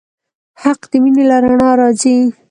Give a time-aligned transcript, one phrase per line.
[0.61, 2.15] حق د مینې له رڼا راځي.